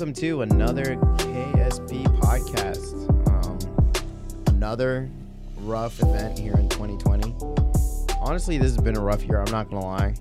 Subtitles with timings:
[0.00, 2.96] welcome to another KSP podcast.
[3.28, 5.10] Um, another
[5.58, 7.34] rough event here in 2020.
[8.18, 9.42] Honestly, this has been a rough year.
[9.42, 10.14] I'm not gonna lie.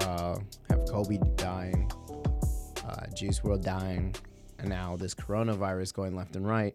[0.00, 1.90] Uh, have Kobe dying,
[2.86, 4.14] uh, Juice WRLD dying,
[4.58, 6.74] and now this coronavirus going left and right.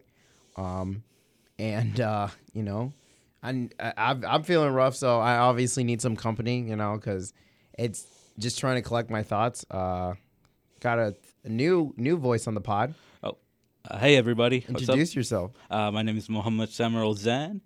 [0.56, 1.04] Um,
[1.60, 2.92] and uh, you know,
[3.40, 6.58] I'm I- I'm feeling rough, so I obviously need some company.
[6.62, 7.34] You know, because
[7.78, 8.04] it's
[8.36, 9.64] just trying to collect my thoughts.
[9.70, 10.14] Uh,
[10.80, 10.98] got
[11.44, 12.94] a, new new voice on the pod.
[13.22, 13.36] Oh,
[13.88, 14.64] uh, hey everybody!
[14.68, 15.52] Introduce yourself.
[15.70, 17.60] Uh, my name is Mohammed Samuel Zan.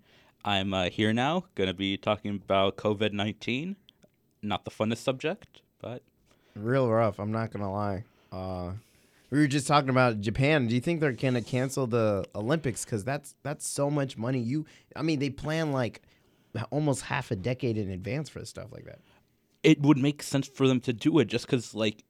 [0.45, 3.75] I'm uh, here now, going to be talking about COVID nineteen.
[4.41, 6.03] Not the funnest subject, but
[6.55, 7.19] Real rough.
[7.19, 8.03] I'm not gonna lie.
[8.31, 8.71] Uh,
[9.29, 10.67] we were just talking about Japan.
[10.67, 12.85] Do you think they're gonna cancel the Olympics?
[12.85, 14.39] Because that's that's so much money.
[14.39, 16.01] You, I mean, they plan like
[16.71, 18.99] almost half a decade in advance for stuff like that.
[19.63, 22.03] it would make sense for them to do it just because, like,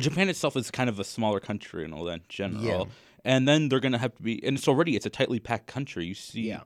[0.00, 2.62] Japan itself is kind of a smaller country and all that in general.
[2.62, 2.84] Yeah.
[3.24, 5.66] And then they're going to have to be, and it's already it's a tightly packed
[5.66, 6.06] country.
[6.06, 6.60] You see, Yeah.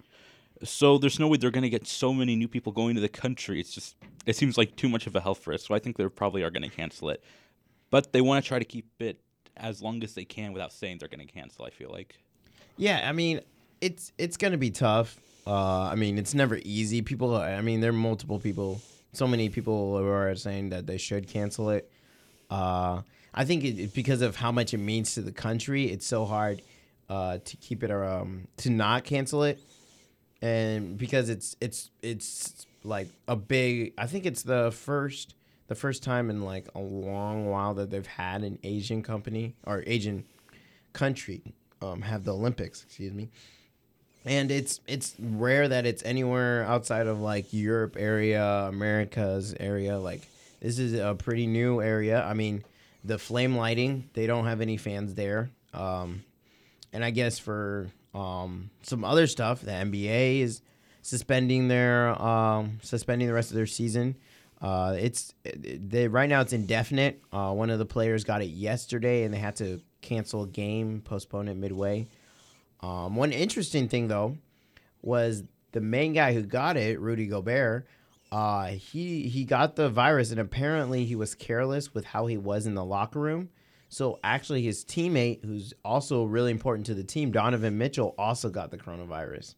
[0.64, 3.08] So there's no way they're going to get so many new people going to the
[3.08, 3.58] country.
[3.58, 5.66] It's just it seems like too much of a health risk.
[5.66, 7.22] So I think they probably are going to cancel it.
[7.90, 9.20] But they want to try to keep it
[9.56, 11.64] as long as they can without saying they're going to cancel.
[11.64, 12.16] I feel like.
[12.76, 13.40] Yeah, I mean,
[13.80, 15.18] it's it's gonna be tough.
[15.46, 17.02] Uh, I mean, it's never easy.
[17.02, 18.80] People, I mean, there are multiple people,
[19.12, 21.90] so many people who are saying that they should cancel it.
[22.48, 23.02] Uh,
[23.34, 26.62] I think it, because of how much it means to the country, it's so hard
[27.08, 29.58] uh, to keep it um to not cancel it,
[30.40, 33.94] and because it's it's it's like a big.
[33.96, 35.34] I think it's the first
[35.68, 39.82] the first time in like a long while that they've had an Asian company or
[39.86, 40.24] Asian
[40.92, 42.82] country um, have the Olympics.
[42.82, 43.28] Excuse me.
[44.24, 49.98] And it's it's rare that it's anywhere outside of like Europe area, America's area.
[49.98, 50.22] Like
[50.60, 52.22] this is a pretty new area.
[52.22, 52.62] I mean,
[53.04, 55.50] the flame lighting they don't have any fans there.
[55.72, 56.24] Um,
[56.92, 60.62] and I guess for um, some other stuff, the NBA is
[61.00, 64.16] suspending their um, suspending the rest of their season.
[64.60, 67.20] Uh, it's they right now it's indefinite.
[67.32, 71.00] Uh, one of the players got it yesterday, and they had to cancel a game,
[71.04, 72.06] postpone it midway.
[72.80, 74.36] Um, one interesting thing though
[75.00, 75.42] was
[75.72, 77.86] the main guy who got it, Rudy Gobert.
[78.32, 82.66] Uh, he he got the virus, and apparently he was careless with how he was
[82.66, 83.50] in the locker room.
[83.90, 88.70] So actually, his teammate, who's also really important to the team, Donovan Mitchell, also got
[88.70, 89.54] the coronavirus.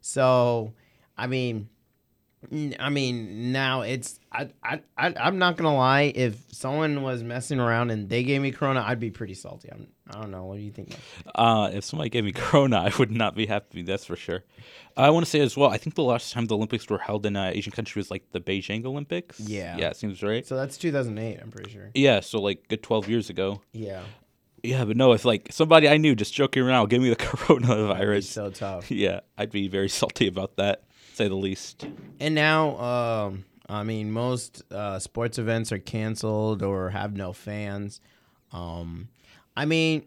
[0.00, 0.72] So,
[1.18, 1.68] I mean,
[2.80, 6.12] I mean, now it's I I, I I'm not gonna lie.
[6.14, 9.70] If someone was messing around and they gave me corona, I'd be pretty salty.
[9.70, 10.44] I'm, I don't know.
[10.46, 10.94] What do you think?
[11.34, 13.82] Uh, if somebody gave me Corona, I would not be happy.
[13.82, 14.44] That's for sure.
[14.96, 15.70] I want to say as well.
[15.70, 18.30] I think the last time the Olympics were held in an Asian country was like
[18.32, 19.40] the Beijing Olympics.
[19.40, 19.76] Yeah.
[19.78, 20.46] Yeah, it seems right.
[20.46, 21.38] So that's 2008.
[21.40, 21.90] I'm pretty sure.
[21.94, 23.62] Yeah, so like good twelve years ago.
[23.72, 24.02] Yeah,
[24.62, 28.24] Yeah, but no, if like somebody I knew just joking around gave me the coronavirus,
[28.24, 28.90] so tough.
[28.90, 30.82] yeah, I'd be very salty about that,
[31.14, 31.86] say the least.
[32.20, 38.00] And now, um, I mean, most uh, sports events are canceled or have no fans.
[38.52, 39.08] Um,
[39.56, 40.06] I mean,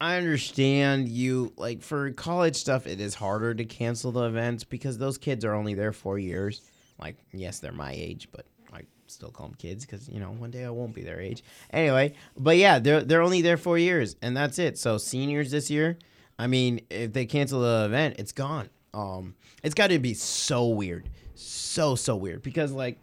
[0.00, 2.86] I understand you like for college stuff.
[2.86, 6.60] It is harder to cancel the events because those kids are only there four years.
[6.98, 10.50] Like, yes, they're my age, but I still call them kids because you know one
[10.50, 11.44] day I won't be their age.
[11.70, 14.76] Anyway, but yeah, they're they're only there four years, and that's it.
[14.76, 15.98] So seniors this year,
[16.36, 18.70] I mean, if they cancel the event, it's gone.
[18.94, 22.42] Um, it's got to be so weird, so so weird.
[22.42, 23.00] Because like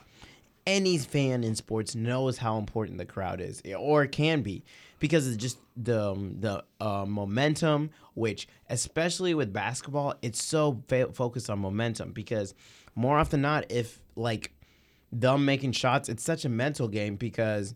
[0.68, 4.64] any fan in sports knows how important the crowd is, or can be,
[5.00, 7.90] because it's just the um, the uh, momentum.
[8.14, 12.12] Which, especially with basketball, it's so fa- focused on momentum.
[12.12, 12.54] Because
[12.96, 14.52] more often than not, if like
[15.12, 17.74] them making shots, it's such a mental game because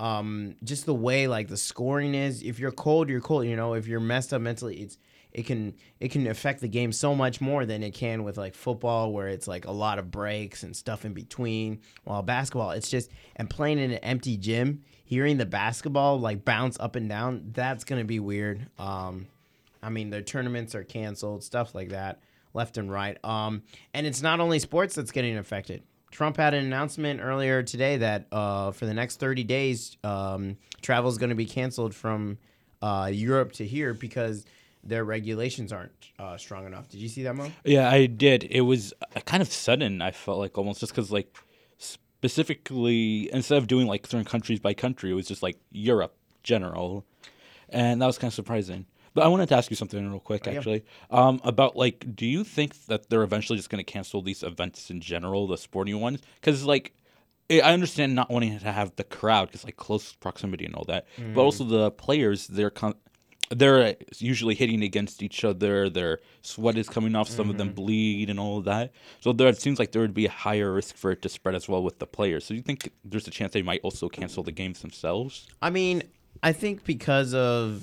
[0.00, 3.74] um just the way like the scoring is if you're cold you're cold you know?
[3.74, 4.96] If you're messed up mentally it's
[5.32, 8.54] it can it can affect the game so much more than it can with like
[8.54, 12.90] football where it's like a lot of breaks and stuff in between while basketball it's
[12.90, 17.50] just and playing in an empty gym hearing the basketball like bounce up and down
[17.52, 18.68] that's gonna be weird.
[18.78, 19.26] Um
[19.82, 22.20] i mean the tournaments are canceled stuff like that
[22.54, 23.22] left and right.
[23.24, 23.62] Um
[23.94, 25.82] and it's not only sports that's getting affected.
[26.10, 31.10] Trump had an announcement earlier today that uh, for the next 30 days, um, travel
[31.10, 32.36] is going to be canceled from
[32.82, 34.44] uh, Europe to here because
[34.84, 36.88] their regulations aren't uh, strong enough.
[36.88, 37.50] Did you see that, Mo?
[37.64, 38.44] Yeah, I did.
[38.44, 40.02] It was uh, kind of sudden.
[40.02, 41.36] I felt like almost just because like
[42.22, 47.04] specifically instead of doing like certain countries by country, it was just like Europe general,
[47.68, 48.86] and that was kind of surprising.
[49.14, 50.52] But I wanted to ask you something real quick, yeah.
[50.52, 54.42] actually, um, about like, do you think that they're eventually just going to cancel these
[54.42, 56.20] events in general, the sporting ones?
[56.40, 56.94] Because like,
[57.50, 61.06] I understand not wanting to have the crowd because like close proximity and all that,
[61.18, 61.34] Mm-hmm.
[61.34, 62.94] but also the players they're con-
[63.54, 65.88] they're usually hitting against each other.
[65.90, 67.28] Their sweat is coming off.
[67.28, 67.58] Some of Mm-hmm.
[67.58, 68.92] them bleed and all of that.
[69.20, 71.54] So there it seems like there would be a higher risk for it to spread
[71.54, 72.44] as well with the players.
[72.44, 75.46] So you think there's a chance they might also cancel the games themselves?
[75.60, 76.02] I mean,
[76.42, 77.82] I think because of,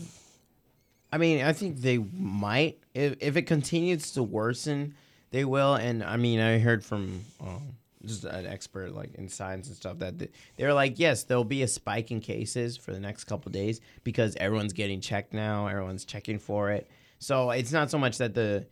[1.11, 4.95] I mean, I think they might if if it continues to worsen,
[5.31, 5.75] they will.
[5.75, 7.75] And I mean, I heard from um,
[8.05, 11.63] just an expert like in science and stuff that th- they're like, yes, there'll be
[11.63, 16.05] a spike in cases for the next couple days because everyone's getting checked now, everyone's
[16.05, 16.89] checking for it.
[17.19, 18.67] So it's not so much that the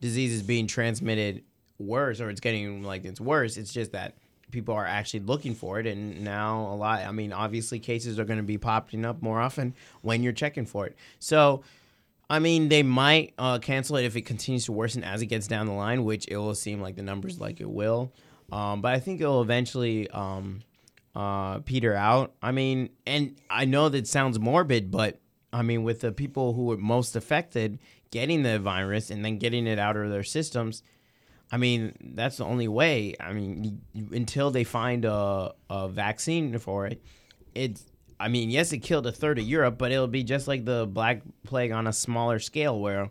[0.00, 1.42] disease is being transmitted
[1.78, 3.56] worse or it's getting like it's worse.
[3.56, 4.14] It's just that
[4.50, 7.04] people are actually looking for it, and now a lot.
[7.04, 10.66] I mean, obviously, cases are going to be popping up more often when you're checking
[10.66, 10.96] for it.
[11.18, 11.62] So.
[12.30, 15.46] I mean, they might uh, cancel it if it continues to worsen as it gets
[15.46, 18.12] down the line, which it will seem like the numbers like it will.
[18.50, 20.60] Um, but I think it'll eventually um,
[21.14, 22.34] uh, peter out.
[22.42, 25.20] I mean, and I know that sounds morbid, but
[25.52, 27.78] I mean, with the people who were most affected
[28.10, 30.82] getting the virus and then getting it out of their systems,
[31.50, 33.14] I mean, that's the only way.
[33.20, 33.80] I mean,
[34.12, 37.02] until they find a, a vaccine for it,
[37.54, 37.84] it's.
[38.20, 40.86] I mean, yes, it killed a third of Europe, but it'll be just like the
[40.86, 43.10] Black Plague on a smaller scale, where,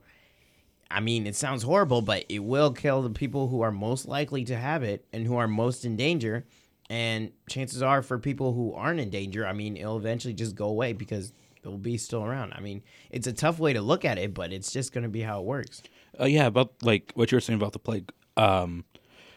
[0.89, 4.45] I mean, it sounds horrible, but it will kill the people who are most likely
[4.45, 6.45] to have it and who are most in danger.
[6.89, 10.67] And chances are, for people who aren't in danger, I mean, it'll eventually just go
[10.67, 12.53] away because it'll be still around.
[12.53, 15.09] I mean, it's a tough way to look at it, but it's just going to
[15.09, 15.83] be how it works.
[16.19, 18.85] Uh, yeah, about like what you were saying about the plague, um,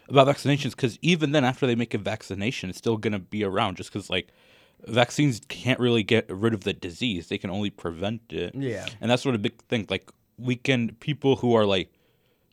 [0.08, 0.70] about vaccinations.
[0.70, 3.76] Because even then, after they make a vaccination, it's still gonna be around.
[3.76, 4.28] Just because like
[4.86, 8.54] vaccines can't really get rid of the disease; they can only prevent it.
[8.54, 8.86] Yeah.
[9.00, 9.86] and that's sort of a big thing.
[9.90, 10.10] Like
[10.40, 11.92] we can people who are like,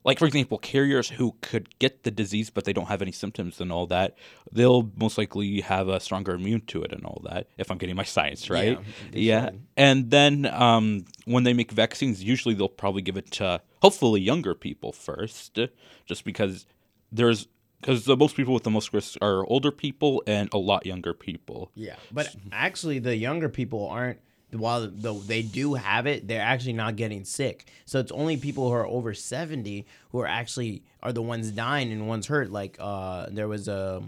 [0.03, 3.59] like for example, carriers who could get the disease but they don't have any symptoms
[3.59, 4.17] and all that.
[4.51, 7.47] They'll most likely have a stronger immune to it and all that.
[7.57, 8.79] If I'm getting my science right,
[9.11, 9.49] they yeah.
[9.75, 14.53] And then um, when they make vaccines, usually they'll probably give it to hopefully younger
[14.53, 15.59] people first,
[16.05, 16.65] just because
[17.11, 17.47] there's
[17.81, 21.13] because the most people with the most risk are older people and a lot younger
[21.13, 21.71] people.
[21.75, 24.19] Yeah, but actually, the younger people aren't.
[24.51, 27.69] While though they do have it, they're actually not getting sick.
[27.85, 31.91] So it's only people who are over seventy who are actually are the ones dying
[31.91, 32.51] and ones hurt.
[32.51, 34.03] Like uh, there was a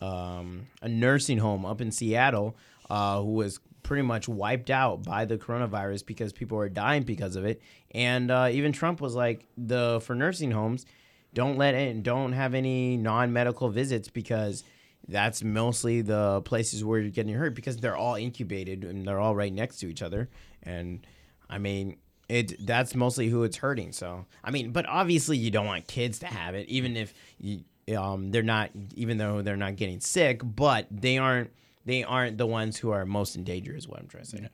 [0.00, 2.56] um, a nursing home up in Seattle
[2.90, 7.36] uh, who was pretty much wiped out by the coronavirus because people were dying because
[7.36, 7.62] of it.
[7.92, 10.84] And uh, even Trump was like, the for nursing homes,
[11.32, 14.64] don't let it, don't have any non medical visits because
[15.08, 19.34] that's mostly the places where you're getting hurt because they're all incubated and they're all
[19.34, 20.28] right next to each other.
[20.62, 21.06] And
[21.48, 21.96] I mean,
[22.28, 23.92] it that's mostly who it's hurting.
[23.92, 27.62] So I mean, but obviously you don't want kids to have it, even if you,
[27.96, 31.50] um they're not, even though they're not getting sick, but they aren't
[31.84, 34.48] they aren't the ones who are most in danger, is what I'm trying to say.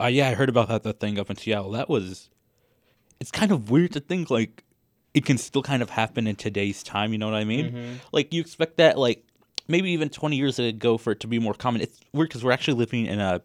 [0.00, 1.70] Uh, yeah, I heard about that, that thing up in Seattle.
[1.70, 2.28] That was,
[3.20, 4.64] it's kind of weird to think like
[5.14, 7.12] it can still kind of happen in today's time.
[7.12, 8.00] You know what I mean?
[8.10, 9.24] Like you expect that like
[9.68, 11.80] maybe even 20 years ago for it to be more common.
[11.80, 13.42] It's weird because we're actually living in a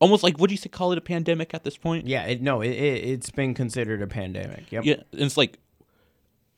[0.00, 2.06] almost like what do you say call it a pandemic at this point?
[2.06, 4.70] Yeah, it, no, it, it it's been considered a pandemic.
[4.70, 4.84] Yep.
[4.84, 5.58] Yeah, and it's like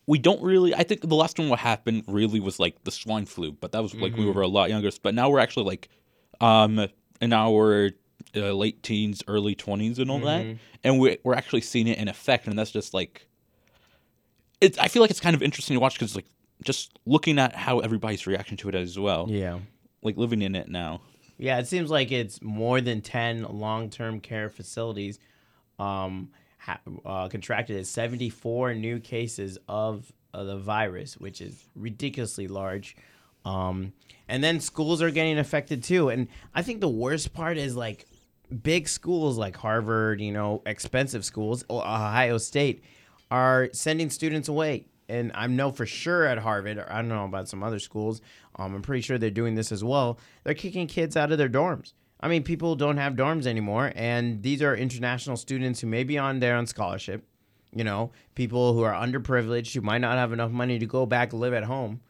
[0.07, 0.73] we don't really.
[0.73, 3.81] I think the last one what happened really was like the swine flu, but that
[3.81, 4.89] was like we were a lot younger.
[5.01, 5.89] But now we're actually like,
[6.41, 6.87] um,
[7.21, 7.91] in our
[8.35, 12.07] uh, late teens, early twenties, and all that, and we we're actually seeing it in
[12.07, 13.27] effect, and that's just like,
[14.61, 14.77] it's.
[14.77, 16.27] I feel like it's kind of interesting to watch because like
[16.65, 19.59] just looking at how everybody's reaction to it as well, Yeah.
[20.01, 21.01] like living in it now.
[21.37, 25.19] Yeah, it seems like it's more than 10 long term care facilities
[25.79, 32.47] um, ha- uh, contracted at 74 new cases of uh, the virus, which is ridiculously
[32.47, 32.95] large.
[33.43, 33.93] Um,
[34.27, 36.09] and then schools are getting affected too.
[36.09, 38.05] And I think the worst part is like
[38.63, 42.83] big schools like Harvard, you know, expensive schools, Ohio State,
[43.29, 44.85] are sending students away.
[45.07, 48.21] And I know for sure at Harvard, or I don't know about some other schools,
[48.55, 50.19] um, I'm pretty sure they're doing this as well.
[50.43, 51.93] They're kicking kids out of their dorms.
[52.19, 56.17] I mean, people don't have dorms anymore, and these are international students who may be
[56.17, 57.23] on there on scholarship.
[57.71, 61.33] You know, people who are underprivileged, who might not have enough money to go back
[61.33, 62.01] live at home,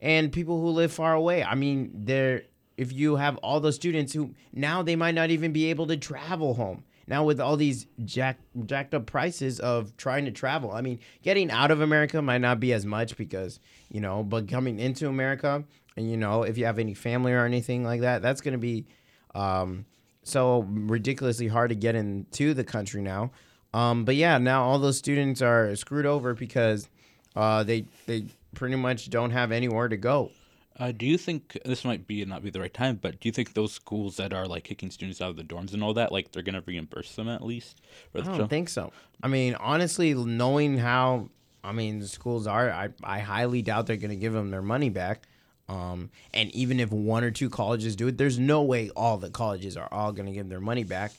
[0.00, 1.42] and people who live far away.
[1.42, 2.42] I mean, they're
[2.76, 5.96] if you have all those students who now they might not even be able to
[5.96, 6.84] travel home.
[7.06, 11.50] Now with all these jack, jacked up prices of trying to travel, I mean, getting
[11.50, 15.64] out of America might not be as much because you know, but coming into America,
[15.96, 18.58] and you know, if you have any family or anything like that, that's going to
[18.58, 18.86] be
[19.34, 19.84] um,
[20.22, 23.30] so ridiculously hard to get into the country now.
[23.72, 26.88] Um, but yeah, now all those students are screwed over because
[27.36, 30.30] uh, they they pretty much don't have anywhere to go.
[30.78, 33.32] Uh, do you think this might be not be the right time, but do you
[33.32, 36.10] think those schools that are like kicking students out of the dorms and all that,
[36.10, 37.80] like they're gonna reimburse them at least?
[38.14, 38.92] I don't think so.
[39.22, 41.28] I mean, honestly, knowing how
[41.62, 44.90] I mean the schools are, I, I highly doubt they're gonna give them their money
[44.90, 45.22] back.
[45.68, 49.30] Um, and even if one or two colleges do it, there's no way all the
[49.30, 51.12] colleges are all gonna give their money back.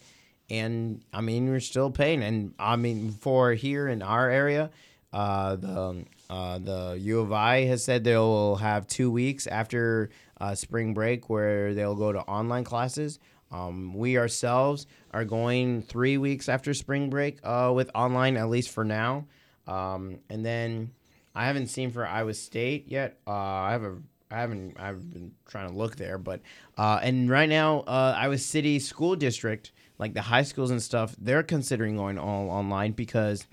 [0.50, 2.22] And I mean, we're still paying.
[2.24, 4.70] And I mean, for here in our area,
[5.14, 10.56] uh, the uh, the U of I has said they'll have two weeks after uh,
[10.56, 13.20] spring break where they'll go to online classes.
[13.52, 18.72] Um, we ourselves are going three weeks after spring break uh, with online, at least
[18.72, 19.28] for now.
[19.68, 20.92] Um, and then
[21.36, 23.18] I haven't seen for Iowa State yet.
[23.28, 23.98] Uh, I have a
[24.32, 26.42] I haven't I've been trying to look there, but
[26.78, 31.44] uh, and right now Iowa City School District, like the high schools and stuff, they're
[31.44, 33.46] considering going all online because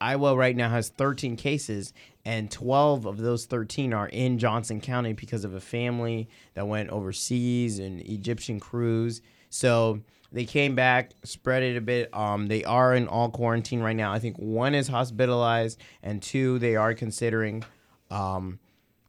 [0.00, 1.92] Iowa right now has 13 cases,
[2.24, 6.90] and 12 of those 13 are in Johnson County because of a family that went
[6.90, 9.22] overseas and Egyptian cruise.
[9.50, 10.00] So
[10.30, 12.14] they came back, spread it a bit.
[12.14, 14.12] Um, they are in all quarantine right now.
[14.12, 17.64] I think one is hospitalized, and two they are considering.
[18.10, 18.58] Um,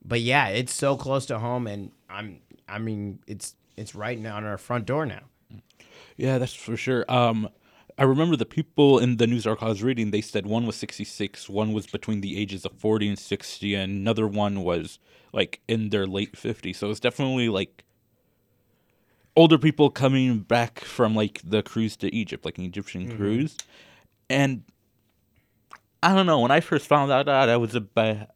[0.04, 2.40] but yeah, it's so close to home, and I'm.
[2.68, 5.22] I mean, it's it's right now on our front door now.
[6.16, 7.06] Yeah, that's for sure.
[7.10, 7.50] Um,
[8.00, 10.78] I remember the people in the news article I was reading, they said one was
[10.78, 15.00] 66, one was between the ages of 40 and 60, and another one was
[15.34, 16.78] like in their late 50s.
[16.78, 17.84] So it's definitely like
[19.36, 23.18] older people coming back from like the cruise to Egypt, like an Egyptian mm-hmm.
[23.18, 23.58] cruise.
[24.30, 24.64] And
[26.02, 28.30] I don't know, when I first found out that, I was a bit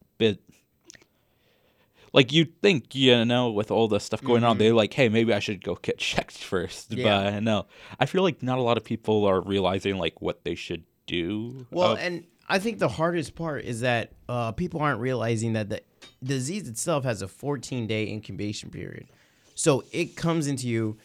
[2.14, 4.52] like you'd think, you know, with all the stuff going mm-hmm.
[4.52, 6.94] on, they're like, hey, maybe I should go get checked first.
[6.94, 7.32] Yeah.
[7.32, 7.66] But no,
[8.00, 11.66] I feel like not a lot of people are realizing like what they should do.
[11.72, 15.70] Well, uh, and I think the hardest part is that uh, people aren't realizing that
[15.70, 15.82] the
[16.24, 19.08] disease itself has a 14 day incubation period.
[19.56, 20.98] So it comes into you,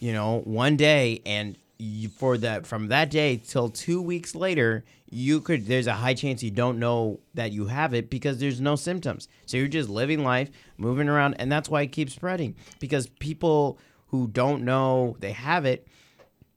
[0.00, 4.84] you know, one day, and you, for that from that day till two weeks later,
[5.10, 8.60] you could there's a high chance you don't know that you have it because there's
[8.60, 9.28] no symptoms.
[9.46, 12.56] So you're just living life, moving around, and that's why it keeps spreading.
[12.80, 15.86] Because people who don't know they have it,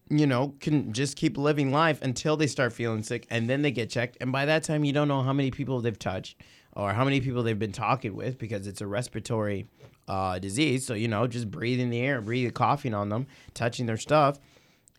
[0.10, 3.72] you know, can just keep living life until they start feeling sick and then they
[3.72, 4.18] get checked.
[4.22, 6.42] And by that time you don't know how many people they've touched
[6.74, 9.68] or how many people they've been talking with because it's a respiratory
[10.08, 10.86] uh, disease.
[10.86, 14.40] So, you know, just breathing the air, breathing coughing on them, touching their stuff.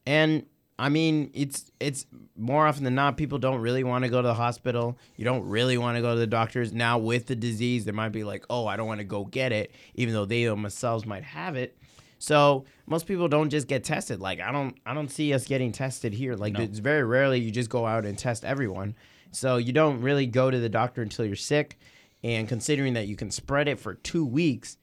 [0.06, 0.46] And
[0.78, 2.06] I mean, it's it's
[2.36, 4.98] more often than not, people don't really want to go to the hospital.
[5.16, 6.72] You don't really want to go to the doctors.
[6.72, 9.52] Now with the disease, they might be like, oh, I don't want to go get
[9.52, 11.78] it, even though they themselves might have it.
[12.18, 14.20] So most people don't just get tested.
[14.20, 16.36] Like I don't I don't see us getting tested here.
[16.36, 16.60] Like no.
[16.60, 18.94] it's very rarely you just go out and test everyone.
[19.32, 21.78] So you don't really go to the doctor until you're sick.
[22.24, 24.76] And considering that you can spread it for two weeks,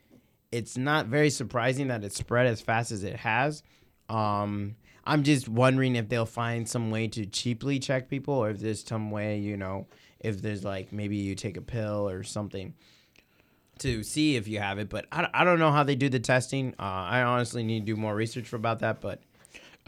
[0.51, 3.63] it's not very surprising that it spread as fast as it has.
[4.09, 4.75] Um,
[5.09, 8.83] I'm just wondering if they'll find some way to cheaply check people, or if there's
[8.83, 9.87] some way, you know,
[10.19, 12.75] if there's like maybe you take a pill or something
[13.79, 14.87] to see if you have it.
[14.87, 16.75] But I, I don't know how they do the testing.
[16.77, 19.01] Uh, I honestly need to do more research about that.
[19.01, 19.23] But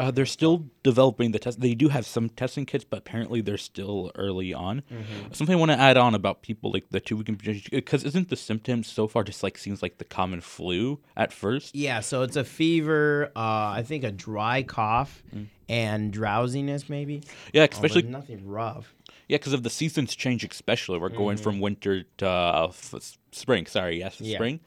[0.01, 1.59] uh, they're still developing the test.
[1.61, 4.81] They do have some testing kits, but apparently they're still early on.
[4.91, 5.31] Mm-hmm.
[5.31, 7.29] Something I want to add on about people like the two week
[7.69, 11.75] because isn't the symptoms so far just like seems like the common flu at first?
[11.75, 15.45] Yeah, so it's a fever, uh, I think a dry cough, mm.
[15.69, 17.21] and drowsiness maybe.
[17.53, 18.95] Yeah, especially nothing rough.
[19.31, 21.43] Yeah, because of the seasons change, especially we're going mm-hmm.
[21.43, 23.65] from winter to uh, f- spring.
[23.65, 24.35] Sorry, yes, yeah.
[24.35, 24.59] spring,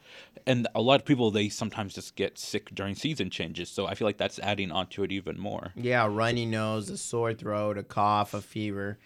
[0.47, 3.69] and a lot of people they sometimes just get sick during season changes.
[3.69, 5.71] So I feel like that's adding onto it even more.
[5.75, 8.97] Yeah, runny nose, a sore throat, a cough, a fever.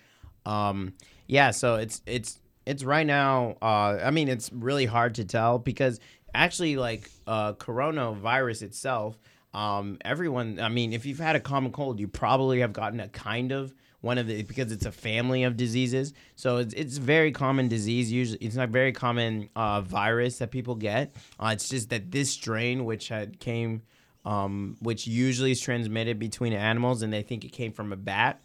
[0.46, 0.94] Um,
[1.28, 3.58] yeah, so it's it's it's right now.
[3.62, 6.00] Uh, I mean, it's really hard to tell because
[6.34, 9.20] actually, like uh, coronavirus itself,
[9.54, 10.62] um, everyone.
[10.62, 13.74] I mean, if you've had a common cold, you probably have gotten a kind of
[14.01, 16.13] one of the because it's a family of diseases.
[16.36, 18.12] So it's it's very common disease.
[18.12, 21.15] Usually, it's not very common uh, virus that people get.
[21.39, 23.82] Uh, it's just that this strain, which had came,
[24.25, 28.41] um, which usually is transmitted between animals, and they think it came from a bat,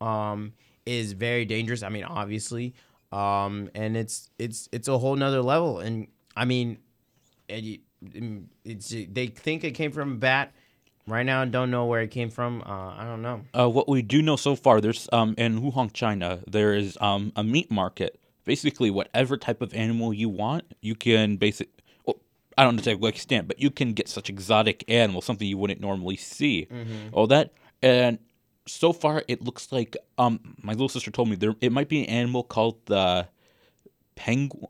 [0.00, 0.52] um,
[0.84, 1.82] is very dangerous.
[1.82, 2.74] I mean, obviously,
[3.12, 5.78] um, and it's it's it's a whole nother level.
[5.78, 6.78] And I mean,
[7.48, 7.80] it,
[8.64, 10.52] it's they think it came from a bat
[11.08, 12.62] Right now, I don't know where it came from.
[12.62, 13.42] Uh, I don't know.
[13.54, 17.32] Uh, what we do know so far, there's um, in Wuhan, China, there is um,
[17.36, 18.18] a meat market.
[18.44, 21.68] Basically, whatever type of animal you want, you can basic.
[22.04, 22.16] Well,
[22.58, 25.58] I don't know to what extent, but you can get such exotic animals, something you
[25.58, 26.66] wouldn't normally see.
[26.70, 27.08] Mm-hmm.
[27.12, 28.18] All that, and
[28.66, 32.00] so far, it looks like um, my little sister told me there it might be
[32.00, 33.28] an animal called the
[34.16, 34.66] penguin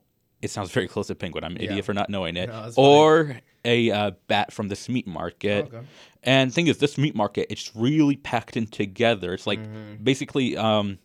[0.47, 1.45] it sounds very close to penguin.
[1.45, 1.71] I'm an Yeah.
[1.71, 2.49] idiot for not knowing it.
[2.49, 5.67] No, or a uh, bat from this meat market.
[5.67, 5.85] Okay.
[6.23, 9.35] And thing is, this meat market, it's really packed in together.
[9.35, 10.03] It's like Mm-hmm.
[10.03, 10.99] basically um,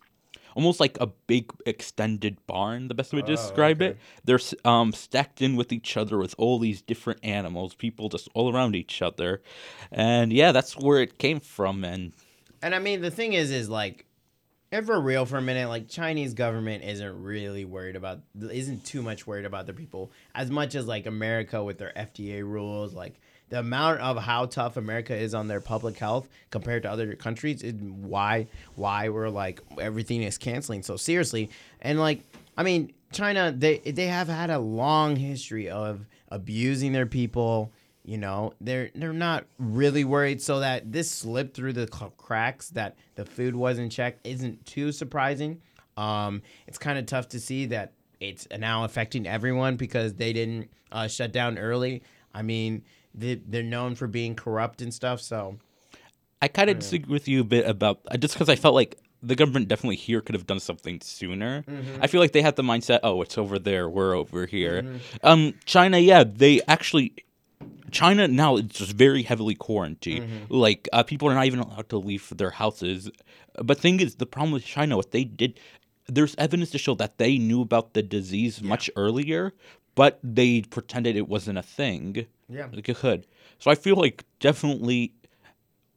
[0.54, 2.88] almost like a big extended barn.
[2.88, 3.90] The best way to Oh, describe okay.
[3.92, 3.98] it.
[4.24, 8.52] They're um, stacked in with each other with all these different animals, people just all
[8.54, 9.42] around each other,
[9.90, 11.84] and yeah, that's where it came from.
[11.84, 12.12] And
[12.62, 14.06] And I mean, the thing is, is like,
[14.72, 19.02] if we're real for a minute, like Chinese government isn't really worried about, isn't too
[19.02, 23.20] much worried about their people as much as like America with their FDA rules, like
[23.50, 27.62] the amount of how tough America is on their public health compared to other countries
[27.62, 31.50] is why why we're like everything is canceling so seriously.
[31.82, 32.22] And like,
[32.56, 37.70] I mean, China they they have had a long history of abusing their people
[38.04, 40.42] you know they're they're not really worried.
[40.42, 45.60] So that this slipped through the cracks that the food wasn't checked isn't too surprising.
[45.96, 50.70] Um it's kind of tough to see that it's now affecting everyone because they didn't
[50.92, 52.02] uh, shut down early.
[52.34, 55.58] I mean they, they're known for being corrupt and stuff so.
[56.40, 58.98] I kind of disagree with you a bit about uh, just because I felt like
[59.22, 61.62] the government definitely here could have done something sooner.
[62.00, 64.96] I feel like they had the mindset, oh, it's over there, we're over here.
[65.22, 67.14] Um, China, yeah, they actually.
[67.92, 70.46] China now it's just very heavily quarantined.
[70.48, 73.10] Like uh, people are not even allowed to leave their houses.
[73.62, 75.60] But thing is, the problem with China, what they did,
[76.06, 79.52] there's evidence to show that they knew about the disease much earlier,
[79.94, 82.26] but they pretended it wasn't a thing.
[82.48, 82.68] Yeah.
[82.72, 83.26] like it could.
[83.58, 85.12] So I feel like definitely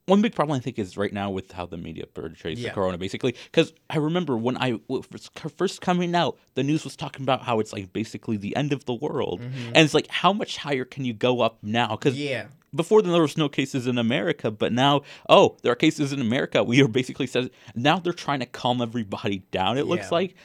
[0.08, 2.70] one big problem I think is right now with how the media portrays Yeah.
[2.70, 3.36] the corona, basically.
[3.46, 7.60] Because I remember when I was first coming out, the news was talking about how
[7.60, 11.06] it's like basically the end of the world, and it's like how much higher can
[11.06, 11.96] you go up now?
[11.96, 12.24] Because Mm-hmm.
[12.30, 16.12] yeah before then there was no cases in America, but now oh there are cases
[16.12, 16.62] in America.
[16.62, 19.78] We are basically says now they're trying to calm everybody down.
[19.78, 20.36] It looks like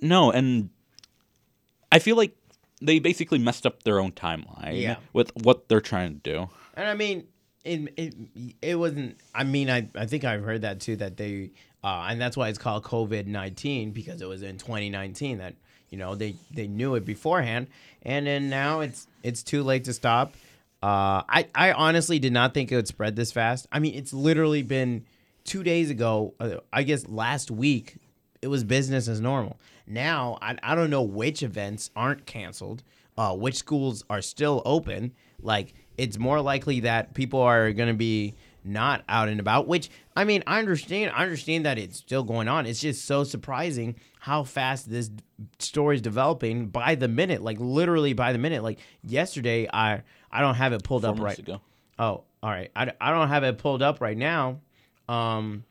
[0.00, 0.68] no, and
[1.90, 2.36] I feel like
[2.80, 4.96] they basically messed up their own timeline Yeah.
[5.12, 6.48] with what they're trying to do.
[6.74, 7.26] And I mean,
[7.64, 8.14] it it,
[8.62, 9.18] it wasn't.
[9.34, 10.96] I mean, I, I think I've heard that too.
[10.96, 11.50] That they
[11.82, 15.54] uh, and that's why it's called COVID nineteen because it was in 2019 that
[15.90, 17.68] you know they they knew it beforehand,
[18.02, 20.34] and then now it's it's too late to stop.
[20.82, 23.66] Uh, I I honestly did not think it would spread this fast.
[23.72, 25.04] I mean, it's literally been
[25.44, 26.34] two days ago.
[26.38, 27.96] Uh, I guess last week
[28.42, 29.58] it was business as normal.
[29.86, 32.82] Now I, I don't know which events aren't canceled,
[33.16, 35.12] uh, which schools are still open.
[35.40, 38.34] Like it's more likely that people are gonna be
[38.64, 39.66] not out and about.
[39.66, 41.12] Which I mean I understand.
[41.14, 42.66] I understand that it's still going on.
[42.66, 45.10] It's just so surprising how fast this
[45.58, 47.42] story is developing by the minute.
[47.42, 48.62] Like literally by the minute.
[48.62, 51.38] Like yesterday I I don't have it pulled Four up right.
[51.38, 51.60] ago.
[51.98, 52.70] Oh, all right.
[52.76, 54.60] I, I don't have it pulled up right now.
[55.08, 55.64] Um,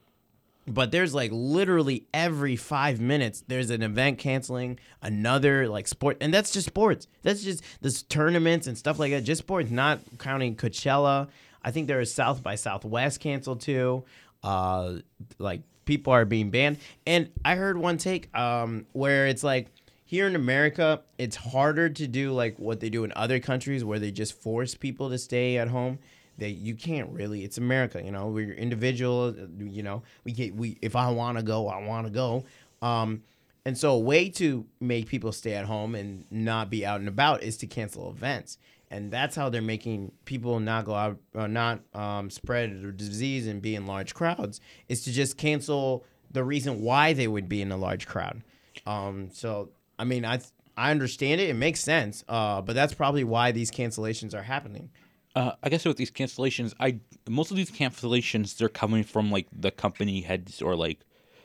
[0.68, 6.34] but there's like literally every five minutes there's an event canceling another like sport and
[6.34, 7.08] that's just sports.
[7.24, 11.30] That's just this tournaments and stuff like that just sports not counting coachella.
[11.64, 14.04] I think there is south by southwest canceled too.
[14.44, 14.98] Uh
[15.40, 16.78] like people are being banned.
[17.06, 19.68] And i heard one take um where it's like
[20.04, 24.00] here in america it's harder to do like what they do in other countries where
[24.00, 26.00] they just force people to stay at home
[26.38, 30.78] they you can't really it's america you know we're individual you know we get we
[30.82, 32.44] if i want to go i want to go.
[32.82, 33.24] Um
[33.68, 37.10] and so a way to make people stay at home and not be out and
[37.10, 38.58] about is to cancel events.
[38.90, 43.46] And that's how they're making people not go out or not um, spread the disease
[43.46, 47.62] and be in large crowds is to just cancel the reason why they would be
[47.62, 48.42] in a large crowd.
[48.86, 49.70] Um so
[50.00, 50.40] i mean i
[50.78, 54.92] i understand it it makes sense uh but that's probably why these cancellations are happening
[55.40, 56.90] Uh, I guess with these cancellations, I
[57.30, 61.00] most of these cancellations they're coming from like the company heads or like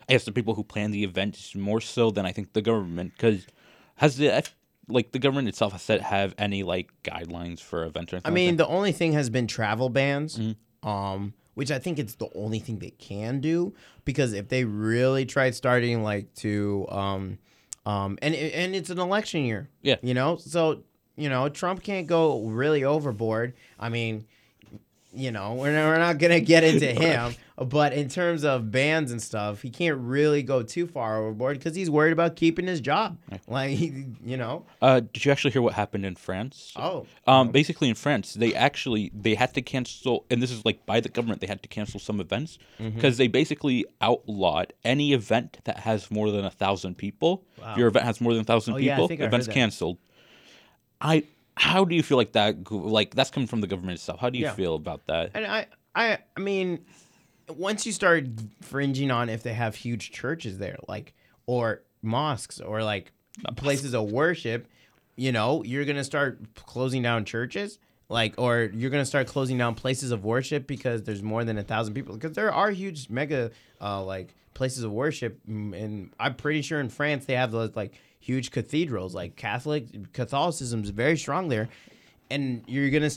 [0.08, 3.12] I guess the people who plan the events more so than I think the government
[3.16, 3.46] because
[3.96, 4.56] has the F-
[4.88, 8.34] like the government itself has said have any like guidelines for events or anything I
[8.34, 8.64] mean, that?
[8.64, 10.88] the only thing has been travel bans, Mm-hmm.
[10.88, 13.74] um, which I think it's the only thing they can do
[14.06, 17.38] because if they really tried starting like to, um,
[17.84, 19.96] um, and and it's an election year, Yeah.
[20.02, 20.82] you know, so
[21.16, 23.54] you know Trump can't go really overboard.
[23.78, 24.24] I mean,
[25.14, 29.12] you know, we're not, we're not gonna get into him, but in terms of bans
[29.12, 32.80] and stuff, he can't really go too far overboard because he's worried about keeping his
[32.80, 33.18] job.
[33.46, 33.78] Like,
[34.24, 36.72] you know, Uh, did you actually hear what happened in France?
[36.76, 40.86] oh, Um, basically in France, they actually they had to cancel, and this is like
[40.86, 42.94] by the government, they had to cancel some events Mm-hmm.
[42.96, 47.44] because they basically outlawed any event that has more than a thousand people.
[47.58, 49.98] If your event has more than a thousand Oh, yeah, people, heard events canceled.
[51.02, 51.24] I,
[51.56, 52.70] how do you feel like that?
[52.70, 54.20] Like that's coming from the government itself.
[54.20, 54.54] How do you Yeah.
[54.54, 55.32] feel about that?
[55.34, 56.84] And I, I, I mean,
[57.48, 58.24] once you start
[58.62, 61.12] fringing on if they have huge churches there, like
[61.46, 63.12] or mosques or like
[63.56, 64.66] places of worship,
[65.16, 69.74] you know, you're gonna start closing down churches, like, or you're gonna start closing down
[69.74, 72.14] places of worship because there's more than a thousand people.
[72.14, 76.80] Because there are huge mega, uh, like places of worship, mm, and I'm pretty sure
[76.80, 79.14] in France they have those like huge cathedrals.
[79.14, 81.68] Like Catholic Catholicism is very strong there,
[82.30, 83.10] and you're gonna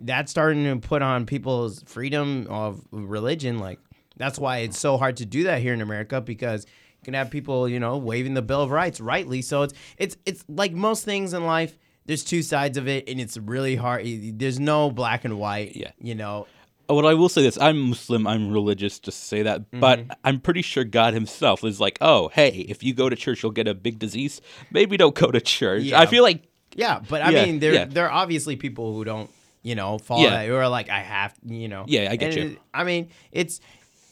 [0.00, 3.58] that's starting to put on people's freedom of religion.
[3.58, 3.78] Like
[4.16, 7.30] that's why it's so hard to do that here in America because you can have
[7.30, 9.42] people, you know, waving the Bill of Rights rightly.
[9.42, 11.78] So it's it's it's like most things in life.
[12.04, 14.06] There's two sides of it, and it's really hard.
[14.38, 15.74] There's no black and white.
[15.76, 15.92] Yeah.
[16.00, 16.46] You know.
[16.88, 20.10] What I will say this, I'm Muslim, I'm religious, just to say that, but Mm-hmm.
[20.24, 23.52] I'm pretty sure God Himself is like, oh, hey, if you go to church, you'll
[23.52, 24.40] get a big disease.
[24.70, 25.82] Maybe don't go to church.
[25.82, 26.00] Yeah.
[26.00, 26.44] I feel like,
[26.76, 27.84] Yeah, but I Yeah, mean, there yeah.
[27.86, 29.30] there are obviously people who don't,
[29.62, 30.30] you know, follow Yeah.
[30.30, 31.84] that who are like, I have, you know.
[31.88, 32.42] Yeah, I get And you.
[32.56, 33.60] it- I mean, it's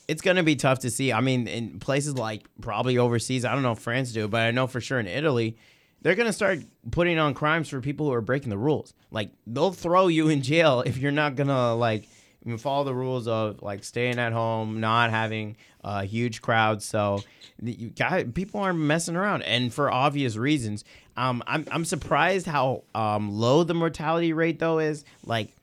[0.09, 1.13] it's gonna be tough to see.
[1.13, 4.51] I mean, in places like probably overseas, I don't know if France do, but I
[4.51, 5.57] know for sure in Italy,
[6.03, 6.59] they're gonna start
[6.91, 8.93] putting on crimes for people who are breaking the rules.
[9.11, 12.09] Like they'll throw you in jail if you're not gonna like
[12.59, 16.83] follow the rules of like staying at home, not having a huge crowd.
[16.83, 17.23] So
[17.63, 20.85] you got people aren't messing around, and for obvious reasons.
[21.17, 25.05] Um, I'm I'm surprised how um low the mortality rate though is.
[25.25, 25.55] Like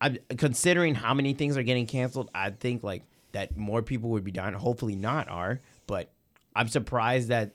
[0.00, 2.30] I'm considering how many things are getting canceled.
[2.34, 4.54] I think like that more people would be dying.
[4.54, 6.10] Hopefully not are, but
[6.54, 7.52] I'm surprised that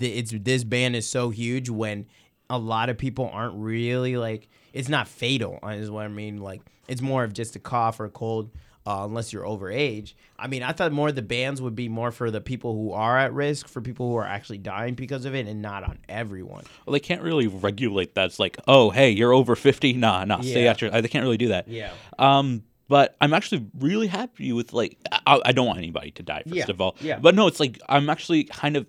[0.00, 2.06] it's this ban is so huge when
[2.50, 6.38] a lot of people aren't really like it's not fatal uh, is what I mean.
[6.38, 8.50] Like it's more of just a cough or a cold.
[8.84, 10.16] Uh, unless you're over age.
[10.36, 12.90] I mean, I thought more of the bans would be more for the people who
[12.90, 16.00] are at risk, for people who are actually dying because of it, and not on
[16.08, 16.64] everyone.
[16.84, 18.24] well, they can't really regulate that.
[18.26, 19.92] It's like, oh, hey, you're over 50.
[19.92, 20.70] Nah, nah, stay Yeah.
[20.72, 20.90] at your.
[20.90, 21.68] They can't really do that.
[21.68, 21.92] Yeah.
[22.18, 26.42] Um, but I'm actually really happy with like I, I don't want anybody to die
[26.44, 26.96] first Yeah, of all.
[27.00, 27.20] yeah.
[27.20, 28.86] But no, it's like I'm actually kind of.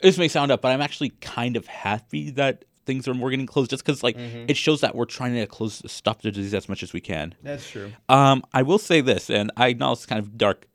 [0.00, 3.46] This may sound up, but I'm actually kind of happy that things are more getting
[3.46, 4.46] closed, just because like Mm-hmm.
[4.48, 7.34] it shows that we're trying to close stop the disease as much as we can.
[7.42, 7.92] That's true.
[8.08, 10.66] Um, I will say this, and I know it's kind of dark,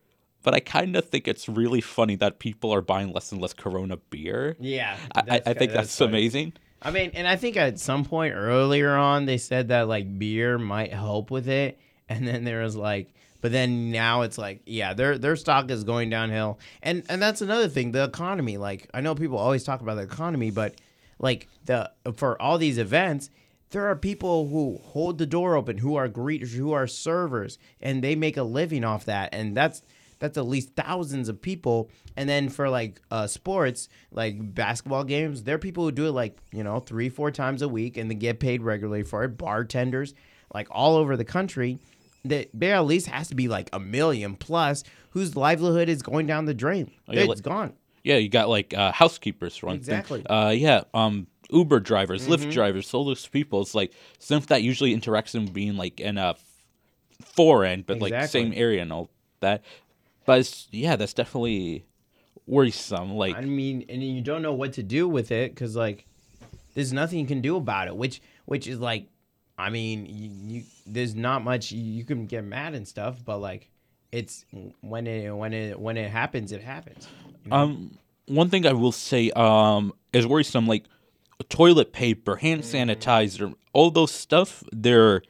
[0.43, 3.53] but I kind of think it's really funny that people are buying less and less
[3.53, 4.55] Corona beer.
[4.59, 6.09] Yeah, I, I, think that's, funny.
[6.09, 6.53] amazing.
[6.81, 10.57] I mean, and I think at some point earlier on they said that like beer
[10.57, 13.09] might help with it, and then there was like,
[13.41, 17.41] but then now it's like, yeah, their their stock is going downhill, and and that's
[17.41, 18.57] another thing, the economy.
[18.57, 20.75] Like I know people always talk about the economy, but
[21.19, 23.30] like the for all these events.
[23.71, 28.04] There are people who hold the door open, who are greeters, who are servers, and
[28.04, 29.34] they make a living off that.
[29.34, 29.82] And that's
[30.19, 35.43] that's at least thousands of people and then for like uh sports like basketball games
[35.43, 38.10] there are people who do it like you know three four times a week and
[38.10, 40.13] they get paid regularly for it bartenders
[40.54, 41.80] like all over the country
[42.23, 46.25] that there at least has to be like a million plus whose livelihood is going
[46.25, 47.73] down the drain Oh, yeah, it's gone
[48.05, 50.19] Yeah, you got like uh, housekeepers for one Exactly.
[50.21, 50.31] thing.
[50.31, 52.33] Uh, yeah, um, Uber drivers, Mm-hmm.
[52.33, 53.61] Lyft drivers, all those people.
[53.63, 56.35] It's like stuff that usually interacts in being like in a
[57.23, 59.63] foreign, but like same area and all that.
[60.27, 61.83] But it's, yeah, that's definitely
[62.45, 63.15] worrisome.
[63.15, 66.05] Like, I mean, and you don't know what to do with it because like
[66.75, 67.95] there's nothing you can do about it.
[67.95, 69.07] Which which is like,
[69.57, 73.71] I mean, you, you there's not much you can get mad and stuff, but like
[74.11, 74.45] it's
[74.81, 77.07] when it when it when it happens, it happens.
[77.51, 80.67] Um, one thing I will say um is worrisome.
[80.67, 80.86] Like
[81.49, 82.89] toilet paper, hand Mm-hmm.
[82.91, 84.63] sanitizer, all those stuff.
[84.71, 85.21] They're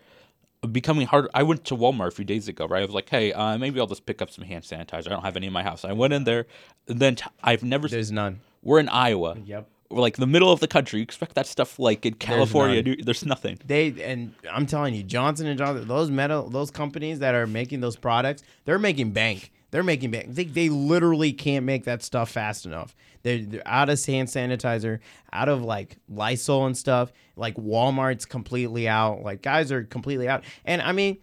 [0.72, 1.30] becoming harder.
[1.34, 2.66] I went to Walmart a few days ago.
[2.68, 5.08] Right, I was like, hey, uh, maybe I'll just pick up some hand sanitizer.
[5.08, 5.86] I don't have any in my house.
[5.86, 6.46] I went in there.
[6.88, 7.88] And then t- I've never.
[7.88, 8.40] There's none.
[8.64, 9.38] we're in Iowa.
[9.46, 9.70] Yep.
[9.92, 11.00] We're like the middle of the country.
[11.00, 12.82] You expect that stuff like in California?
[12.82, 13.60] New- There's nothing.
[13.66, 17.82] They and I'm telling you, Johnson and Johnson, those metal, those companies that are making
[17.82, 19.52] those products, they're making bank.
[19.76, 20.28] They're making bank.
[20.30, 22.96] They, they literally can't make that stuff fast enough.
[23.24, 25.00] They're, they're out of hand sanitizer,
[25.34, 27.12] out of like Lysol and stuff.
[27.36, 29.22] Like Walmart's completely out.
[29.24, 30.46] Like guys are completely out.
[30.64, 31.18] And I mean,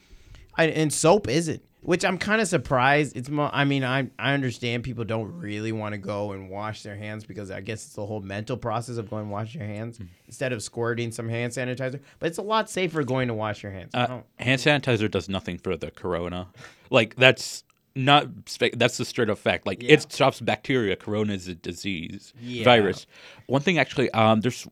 [0.55, 1.63] I, and soap isn't.
[1.81, 3.17] Which I'm kind of surprised.
[3.17, 6.83] It's more, I mean, I I understand people don't really want to go and wash
[6.83, 9.65] their hands because I guess it's the whole mental process of going and wash your
[9.65, 12.01] hands instead of squirting some hand sanitizer.
[12.19, 13.95] But it's a lot safer going to wash your hands.
[13.95, 16.49] Uh, hand sanitizer does nothing for the corona.
[16.91, 19.67] Like that's not spe- that's the straight up fact.
[19.67, 19.93] Like Yeah.
[19.95, 20.97] it stops bacteria.
[20.97, 22.65] Corona is a disease Yeah.
[22.65, 23.07] virus.
[23.47, 24.67] One thing actually, um, there's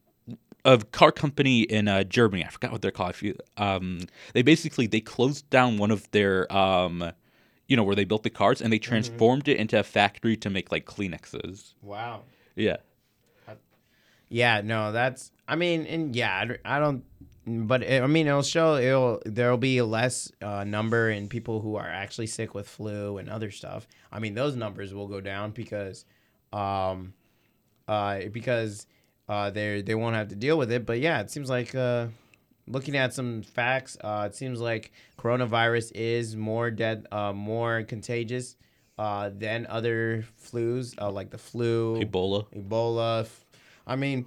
[0.64, 2.44] a car company in uh, Germany.
[2.44, 3.10] I forgot what they're called.
[3.10, 4.00] If you, um,
[4.34, 7.12] they basically they closed down one of their um,
[7.66, 8.88] you know, where they built the cars, and they Mm-hmm.
[8.90, 11.74] transformed it into a factory to make like Kleenexes.
[11.82, 12.22] wow.
[12.56, 12.76] Yeah.
[14.28, 15.32] Yeah, no, that's.
[15.48, 17.04] I mean, and yeah, I don't.
[17.46, 18.76] But it, I mean, it'll show.
[18.76, 23.28] It'll there'll be less uh, number in people who are actually sick with flu and
[23.30, 23.86] other stuff.
[24.12, 26.04] I mean, those numbers will go down because,
[26.52, 27.14] um,
[27.88, 28.86] uh, because
[29.28, 30.84] uh, they they won't have to deal with it.
[30.84, 32.08] But yeah, it seems like uh,
[32.66, 38.56] looking at some facts, uh, it seems like coronavirus is more dead, uh, more contagious
[38.98, 42.46] uh, than other flus, uh, like the flu, Ebola.
[42.54, 43.26] Ebola.
[43.86, 44.26] I mean,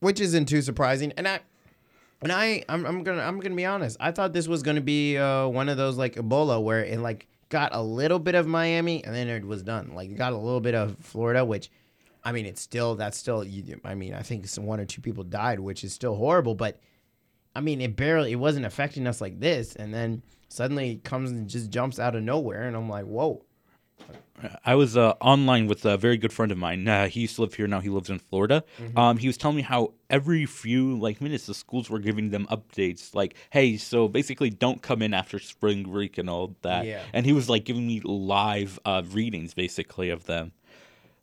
[0.00, 1.12] which isn't too surprising.
[1.16, 1.40] And I,
[2.22, 3.96] and I, I'm, I'm gonna, I'm gonna be honest.
[4.00, 7.26] I thought this was gonna be uh, one of those like Ebola where it like
[7.48, 9.92] got a little bit of Miami and then it was done.
[9.94, 11.70] Like it got a little bit of Florida, which,
[12.24, 13.44] I mean, it's still that's still.
[13.84, 16.54] I mean, I think some one or two people died, which is still horrible.
[16.54, 16.80] But
[17.54, 21.30] I mean, it barely, it wasn't affecting us like this, and then suddenly it comes
[21.30, 23.44] and just jumps out of nowhere, and I'm like, whoa.
[24.64, 26.86] I was uh, online with a very good friend of mine.
[26.86, 27.66] Uh, he used to live here.
[27.66, 28.62] Now he lives in Florida.
[28.96, 32.46] Um, he was telling me how every few like minutes the schools were giving them
[32.50, 37.02] updates, like, "Hey, so basically, don't come in after spring break and all that." Yeah.
[37.12, 40.52] And he was like giving me live uh, readings, basically, of them.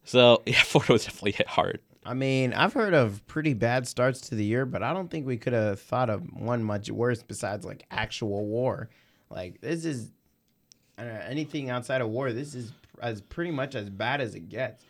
[0.03, 1.79] So yeah, Florida was definitely hit hard.
[2.05, 5.25] I mean, I've heard of pretty bad starts to the year, but I don't think
[5.25, 8.89] we could have thought of one much worse besides like actual war.
[9.31, 10.11] Like this is
[10.97, 12.31] uh, anything outside of war.
[12.31, 14.83] This is as pretty much as bad as it gets.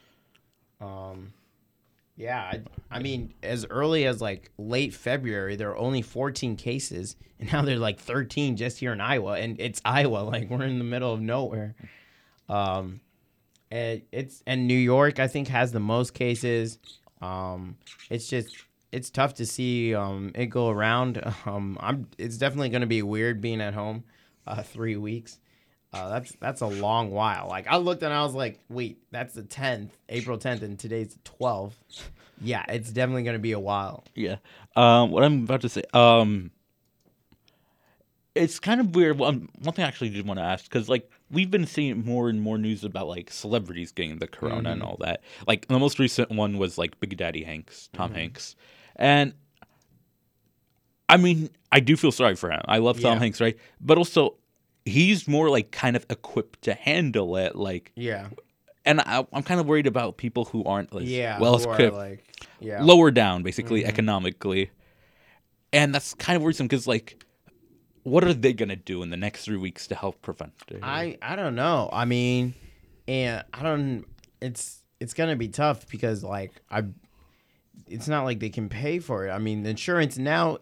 [0.80, 1.34] Um,
[2.18, 7.15] yeah, I, I mean, as early as like late February, there were only 14 cases,
[7.39, 10.24] and now there's like 13 just here in Iowa, and it's Iowa.
[10.32, 11.76] Like we're in the middle of nowhere.
[12.48, 13.02] Um,
[13.72, 16.80] and it's and New York, I think, has the most cases.
[17.22, 17.78] Um,
[18.10, 18.56] it's just
[18.91, 21.22] it's tough to see um, it go around.
[21.46, 24.04] Um, I'm it's definitely going to be weird being at home
[24.48, 25.39] uh, three weeks.
[25.95, 27.47] Uh, that's that's a long while.
[27.47, 31.13] Like I looked and I was like, wait, that's the tenth, April tenth, and today's
[31.13, 32.12] the twelfth.
[32.41, 34.03] Yeah, it's definitely going to be a while.
[34.13, 34.36] Yeah.
[34.75, 35.84] Um, what I'm about to say.
[35.93, 36.51] Um,
[38.34, 39.17] it's kind of weird.
[39.17, 42.27] One, one thing I actually did want to ask because like we've been seeing more
[42.27, 45.21] and more news about like celebrities getting the corona and all that.
[45.47, 48.58] Like the most recent one was like Big Daddy Hanks, Tom Hanks,
[48.97, 49.34] and
[51.08, 52.62] I mean I do feel sorry for him.
[52.65, 53.19] I love Tom Yeah.
[53.19, 53.58] Hanks, right?
[53.79, 54.36] But also
[54.86, 57.56] he's more like kind of equipped to handle it.
[57.56, 58.28] Like, Yeah,
[58.86, 61.39] and I, I'm kind of worried about people who aren't as yeah.
[61.39, 62.24] well equipped like
[62.60, 63.89] yeah, lower down basically Mm-hmm.
[63.89, 64.69] economically
[65.74, 67.24] and that's kind of worrisome because like
[68.04, 71.17] what are they gonna do in the next three weeks to help prevent it I
[71.21, 71.89] I don't know.
[71.91, 72.54] I mean,
[73.08, 74.06] and I don't.
[74.41, 76.84] It's it's gonna be tough because like I,
[77.88, 79.32] it's not like they can pay for it.
[79.32, 80.60] I mean, the insurance now.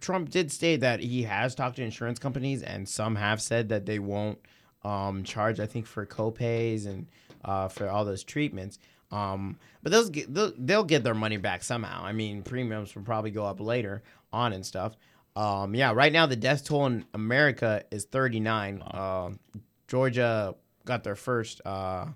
[0.00, 3.86] Trump did state that he has talked to insurance companies, and some have said that
[3.86, 4.38] they won't
[4.82, 5.60] um, charge.
[5.60, 7.06] I think for copays and
[7.44, 8.78] uh, for all those treatments.
[9.12, 12.04] Um, but those they'll, they'll get their money back somehow.
[12.04, 14.96] I mean, premiums will probably go up later on and stuff.
[15.36, 18.82] Um, yeah, right now the death toll in America is 39.
[18.82, 19.30] Uh,
[19.88, 22.06] Georgia got their first uh,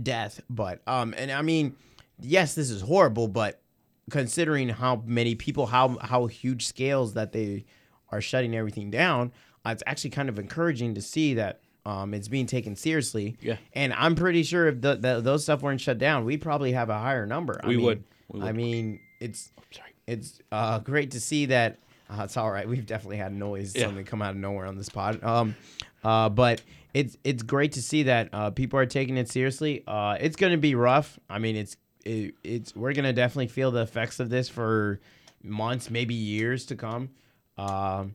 [0.00, 1.76] death, but um, and I mean,
[2.20, 3.61] yes, this is horrible, but
[4.10, 7.64] considering how many people, how how huge scales that they
[8.10, 9.32] are shutting everything down,
[9.64, 13.36] uh, it's actually kind of encouraging to see that um, it's being taken seriously.
[13.40, 13.56] Yeah.
[13.72, 16.90] and I'm pretty sure if the, the, those stuff weren't shut down, we'd probably have
[16.90, 17.60] a higher number.
[17.62, 18.04] I We mean, would.
[18.28, 21.78] We I mean, it's sorry it's uh, great to see that.
[22.10, 22.68] Uh, it's all right.
[22.68, 23.86] We've definitely had noise, Yeah.
[23.86, 25.22] something come out of nowhere on this pod.
[25.24, 25.56] Um,
[26.04, 26.60] uh, but
[26.92, 29.82] it's it's great to see that uh, people are taking it seriously.
[29.86, 31.18] Uh, it's gonna be rough.
[31.30, 35.00] I mean, it's it, it's we're gonna definitely feel the effects of this for
[35.42, 37.10] months, maybe years to come.
[37.58, 38.14] Um,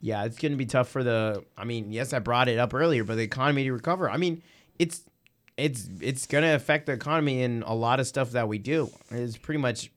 [0.00, 1.44] yeah, it's gonna be tough for the.
[1.56, 4.10] I mean, yes, I brought it up earlier, but the economy to recover.
[4.10, 4.42] I mean,
[4.78, 5.02] it's
[5.56, 8.90] it's it's gonna affect the economy in a lot of stuff that we do.
[9.10, 9.90] It's pretty much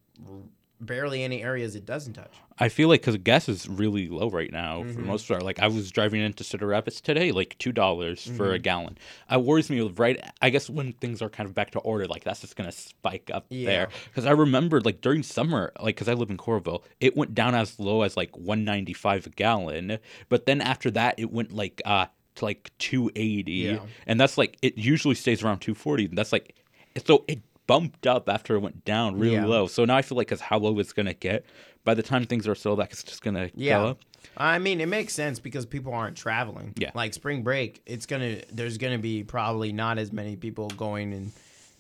[0.86, 2.34] barely any areas it doesn't touch.
[2.60, 4.94] i feel like because gas is really low right now Mm-hmm.
[4.94, 8.46] for most part like i was driving into cedar rapids today like two dollars for
[8.48, 8.54] Mm-hmm.
[8.56, 8.98] a gallon
[9.30, 12.24] it worries me right i guess when things are kind of back to order like
[12.24, 13.65] that's just gonna spike up Yeah.
[13.67, 17.36] there because i remember like during summer like because i live in coralville it went
[17.36, 21.82] down as low as like 195 a gallon but then after that it went like
[21.86, 23.80] uh to like 280 Yeah.
[24.08, 26.56] and that's like it usually stays around 240 and that's like
[27.06, 29.45] so it bumped up after it went down really Yeah.
[29.45, 31.45] low so now i feel like because how low it's gonna get
[31.84, 33.80] by the time things are settled back it's just gonna Yeah.
[33.80, 34.00] go up
[34.38, 36.74] I mean, it makes sense because people aren't traveling.
[36.78, 36.91] Yeah.
[36.93, 41.32] Like spring break, it's gonna there's gonna be probably not as many people going and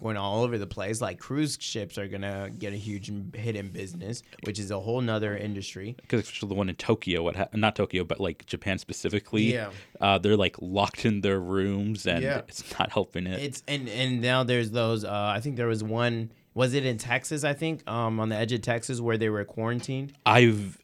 [0.01, 0.99] going all over the place.
[1.01, 5.01] Like cruise ships are gonna get a huge hit in business, which is a whole
[5.01, 5.95] nother industry.
[6.01, 9.69] because especially the one in Tokyo, what ha- not Tokyo, but like Japan specifically, Yeah.
[9.99, 12.39] uh, they're like locked in their rooms and Yeah.
[12.47, 13.39] it's not helping it.
[13.41, 15.03] It's and and now there's those.
[15.05, 16.31] Uh, I think there was one.
[16.53, 17.43] Was it in Texas?
[17.45, 20.13] I think um, on the edge of Texas where they were quarantined.
[20.25, 20.77] I've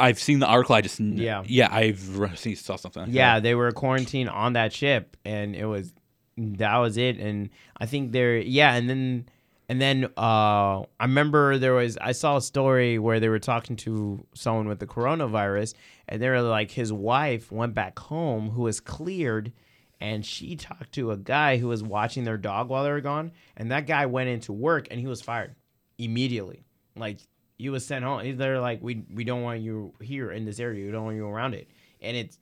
[0.00, 0.76] I've seen the article.
[0.76, 1.42] I just Yeah.
[1.46, 1.98] yeah I've
[2.38, 3.02] seen saw something.
[3.02, 3.42] Like Yeah, that.
[3.42, 5.92] they were quarantined on that ship, and it was
[6.38, 7.18] that was it.
[7.18, 9.26] And I think they're yeah, and then
[9.68, 13.76] and then uh, I remember there was I saw a story where they were talking
[13.76, 15.74] to someone with the coronavirus,
[16.08, 19.52] and they were like his wife went back home who was cleared,
[20.00, 23.32] and she talked to a guy who was watching their dog while they were gone,
[23.56, 25.54] and that guy went into work and he was fired
[25.98, 26.64] immediately.
[26.96, 27.18] Like
[27.58, 28.36] he was sent home.
[28.38, 30.86] They're like, we we don't want you here in this area.
[30.86, 31.68] We don't want you around it,
[32.00, 32.38] and it's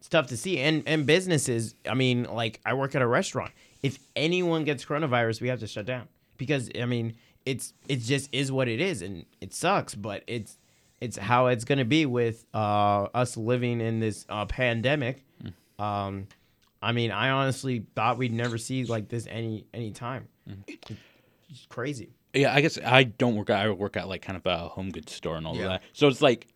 [0.00, 0.58] it's tough to see.
[0.58, 3.52] And and businesses, I mean, like I work at a restaurant.
[3.82, 7.14] If anyone gets coronavirus, we have to shut down because I mean,
[7.46, 9.94] it's it just is what it is, and it sucks.
[9.94, 10.58] But it's
[11.00, 15.24] it's how it's gonna be with uh, us living in this uh, pandemic.
[15.78, 16.26] Um,
[16.82, 20.28] I mean, I honestly thought we'd never see like this any any time.
[21.50, 22.10] It's crazy.
[22.32, 23.50] Yeah, I guess I don't work.
[23.50, 25.62] I work at like kind of a home goods store and all Yeah.
[25.62, 25.82] of that.
[25.92, 26.46] So it's like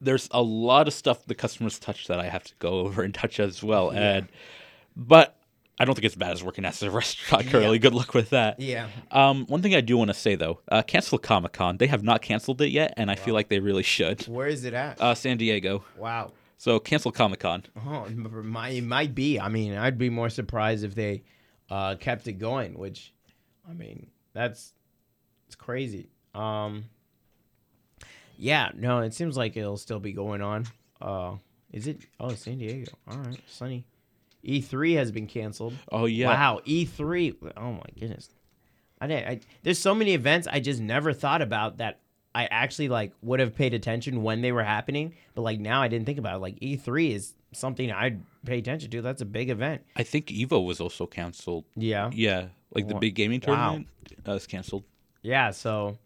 [0.00, 3.14] there's a lot of stuff the customers touch that I have to go over and
[3.14, 3.90] touch as well.
[3.90, 4.28] And
[4.96, 5.36] but
[5.78, 7.78] I don't think it's bad as working as a restaurant currently.
[7.78, 8.60] Good luck with that.
[8.60, 8.88] Yeah.
[9.10, 11.78] Um, one thing I do want to say though, uh, cancel Comic Con.
[11.78, 14.26] They have not canceled it yet, and I feel like they really should.
[14.28, 15.00] Where is it at?
[15.00, 15.84] Uh, San Diego.
[15.96, 16.32] wow.
[16.58, 17.64] So cancel Comic Con.
[17.86, 19.40] Oh, it might be.
[19.40, 21.22] I mean, I'd be more surprised if they
[21.70, 22.78] uh, kept it going.
[22.78, 23.14] Which,
[23.66, 24.74] I mean, that's
[25.46, 26.10] it's crazy.
[26.34, 26.84] Um,
[28.40, 30.66] yeah, no, it seems like it'll still be going on.
[31.00, 31.36] Uh,
[31.72, 32.00] is it?
[32.18, 32.92] Oh, San Diego.
[33.08, 33.86] All right, sunny.
[34.44, 35.74] E3 has been canceled.
[35.92, 36.28] Oh yeah.
[36.28, 37.52] Wow, E3.
[37.56, 38.30] Oh my goodness.
[39.00, 39.28] I didn't.
[39.28, 42.00] I, there's so many events I just never thought about that
[42.34, 45.88] I actually like would have paid attention when they were happening, but like now I
[45.88, 46.38] didn't think about it.
[46.38, 49.02] Like E3 is something I'd pay attention to.
[49.02, 49.82] That's a big event.
[49.96, 51.64] I think Evo was also canceled.
[51.76, 52.10] Yeah.
[52.12, 53.54] Yeah, like the big gaming wow.
[53.54, 53.88] tournament
[54.26, 54.84] uh, is canceled.
[55.22, 55.98] Yeah, so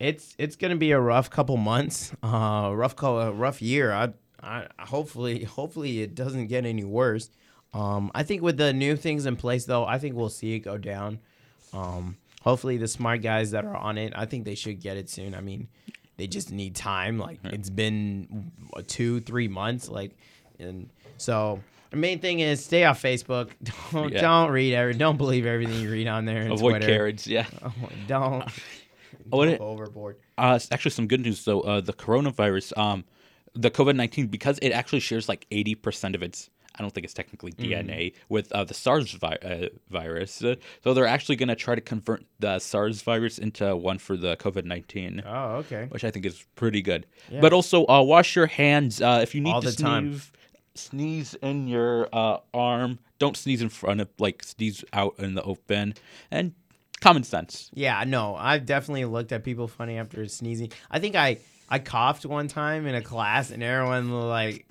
[0.00, 3.92] it's it's gonna be a rough couple months, uh, rough co- a rough year.
[3.92, 4.08] I,
[4.42, 7.30] I hopefully hopefully it doesn't get any worse.
[7.72, 10.60] Um, I think with the new things in place though, I think we'll see it
[10.60, 11.20] go down.
[11.72, 15.08] Um, hopefully the smart guys that are on it, I think they should get it
[15.08, 15.34] soon.
[15.36, 15.68] I mean,
[16.16, 17.18] they just need time.
[17.18, 18.50] Like it's been
[18.88, 20.16] two three months, like,
[20.58, 21.60] and so.
[21.90, 23.50] The main thing is stay off Facebook.
[23.92, 24.20] Don't Yeah.
[24.20, 26.42] don't read every don't believe everything you read on there.
[26.46, 26.86] Avoid Twitter.
[26.86, 27.26] carrots.
[27.26, 27.46] Yeah.
[27.64, 27.72] Oh,
[28.06, 28.44] don't.
[29.32, 30.16] Oh, it- overboard.
[30.38, 31.60] Uh, it's actually some good news though.
[31.60, 33.04] Uh, the coronavirus, um,
[33.54, 36.50] the COVID nineteen, because it actually shares like eighty percent of its.
[36.78, 37.90] I don't think it's technically Mm-hmm.
[37.90, 40.42] DNA with uh, the SARS vi- uh, virus.
[40.42, 44.16] Uh, so they're actually going to try to convert the SARS virus into one for
[44.16, 45.86] the COVID nineteen, Oh, okay.
[45.90, 47.06] which I think is pretty good.
[47.28, 47.40] Yeah.
[47.40, 49.82] But also, uh, wash your hands uh, if you need All to the sneeze.
[49.84, 50.20] time.
[50.76, 53.00] Sneeze in your uh, arm.
[53.18, 55.94] Don't sneeze in front of like sneeze out in the open.
[56.30, 56.54] And
[57.00, 57.70] common sense.
[57.74, 60.72] Yeah, no, I've definitely looked at people funny after sneezing.
[60.90, 64.66] I think I I coughed one time in a class, and everyone was like,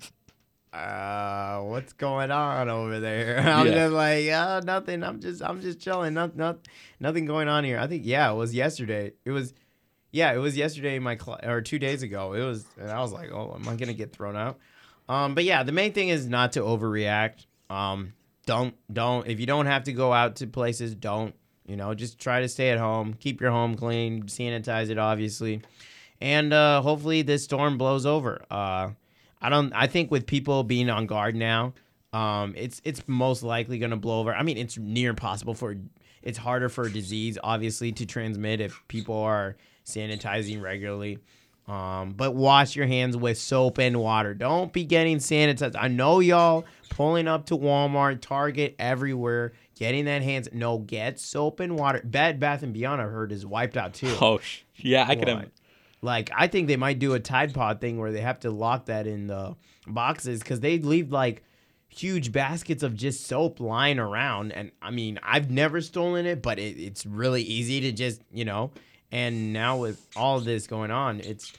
[0.72, 3.38] uh, what's going on over there?
[3.46, 3.72] I'm Yeah.
[3.74, 5.02] just like, uh, nothing.
[5.02, 6.14] I'm just I'm just chilling.
[6.14, 6.58] Not not
[7.00, 7.78] nothing going on here.
[7.78, 9.12] I think yeah, it was yesterday.
[9.24, 9.52] It was.
[10.12, 12.32] Yeah, it was yesterday in my class, or two days ago.
[12.32, 14.58] It was, and I was like, "Oh, am I gonna get thrown out?"
[15.08, 17.46] Um, but yeah, the main thing is not to overreact.
[17.68, 18.12] Um,
[18.44, 21.32] don't don't if you don't have to go out to places, don't.
[21.70, 25.62] You know, just try to stay at home, keep your home clean, sanitize it, obviously,
[26.20, 28.42] and uh, hopefully this storm blows over.
[28.50, 28.90] Uh,
[29.40, 29.72] I don't.
[29.72, 31.74] I think with people being on guard now,
[32.12, 34.34] um, it's it's most likely gonna blow over.
[34.34, 35.76] I mean, it's near impossible for.
[36.22, 39.56] It's harder for a disease, obviously, to transmit if people are
[39.86, 41.18] sanitizing regularly.
[41.68, 44.34] Um, but wash your hands with soap and water.
[44.34, 45.76] Don't be getting sanitized.
[45.78, 50.48] I know y'all pulling up to Walmart, Target, everywhere, getting that hands.
[50.52, 52.02] No, get soap and water.
[52.04, 54.14] Bed Bath and Beyond, I heard, is wiped out too.
[54.20, 55.48] Oh, sh- yeah, I could have.
[56.02, 58.86] Like, I think they might do a Tide Pod thing where they have to lock
[58.86, 59.56] that in the
[59.86, 61.42] boxes because they leave like
[61.88, 64.52] huge baskets of just soap lying around.
[64.52, 68.44] And I mean, I've never stolen it, but it, it's really easy to just, you
[68.44, 68.70] know.
[69.10, 71.52] And now with all this going on, it's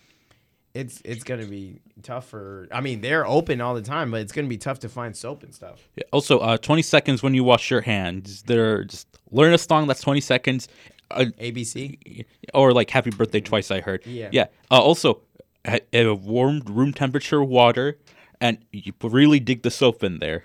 [0.73, 2.67] it's it's gonna be tough for.
[2.71, 5.43] I mean, they're open all the time, but it's gonna be tough to find soap
[5.43, 5.79] and stuff.
[5.95, 8.43] Yeah, Also, uh, 20 seconds when you wash your hands.
[8.43, 10.67] They're just learn a song that's 20 seconds,
[11.11, 12.25] uh, ABC.
[12.53, 13.71] or like "Happy Birthday" twice.
[13.71, 14.05] I heard.
[14.05, 14.29] Yeah.
[14.31, 14.45] Yeah.
[14.69, 15.21] Uh, also,
[15.65, 17.97] a, a warm room temperature water,
[18.39, 20.43] and you really dig the soap in there.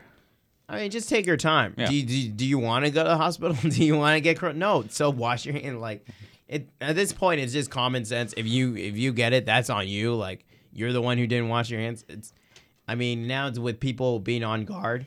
[0.69, 1.75] I mean, just take your time.
[1.79, 1.87] Yeah.
[1.87, 3.57] Do you, do you, do you want to go to the hospital?
[3.71, 4.85] do you want to get cor- no?
[4.91, 5.81] So wash your hand.
[5.81, 6.05] Like
[6.49, 8.35] it at this point, it's just common sense.
[8.37, 10.15] If you if you get it, that's on you.
[10.15, 12.05] Like you're the one who didn't wash your hands.
[12.09, 12.33] It's.
[12.89, 15.07] I mean, now it's with people being on guard.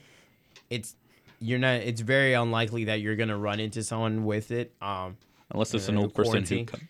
[0.69, 0.95] It's
[1.39, 1.75] you're not.
[1.81, 4.73] It's very unlikely that you're gonna run into someone with it.
[4.81, 5.17] Um,
[5.51, 6.87] Unless it's an old person who com-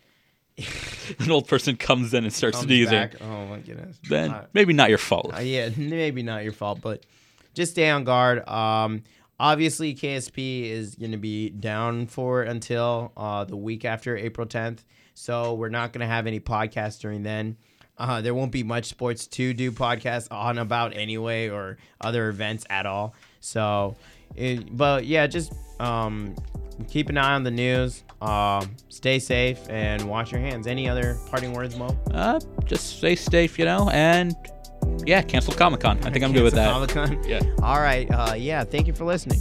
[1.20, 2.92] an old person comes in and starts comes sneezing.
[2.92, 3.22] back.
[3.22, 3.98] Oh my goodness.
[4.10, 5.32] Then Uh, maybe not your fault.
[5.36, 7.06] Uh, yeah, maybe not your fault, but
[7.54, 8.48] just stay on guard.
[8.50, 9.04] Um,
[9.40, 14.80] obviously KSP is going to be down for until uh, the week after April 10th.
[15.14, 17.58] So we're not going to have any podcasts during then.
[17.98, 22.66] Uh, there won't be much sports to do podcasts on about anyway or other events
[22.70, 23.14] at all.
[23.42, 23.98] So,
[24.36, 26.36] it, but yeah, just um,
[26.88, 28.04] keep an eye on the news.
[28.22, 30.66] Um, stay safe and wash your hands.
[30.66, 31.98] Any other parting words, Mo?
[32.12, 34.34] Uh, just stay safe, you know, and
[35.06, 35.98] yeah, cancel Comic Con.
[36.04, 36.72] I think I'm good with that.
[36.72, 37.24] Comic Con.
[37.28, 37.42] Yeah.
[37.62, 38.10] All right.
[38.10, 38.64] Uh, yeah.
[38.64, 39.40] Thank you for listening.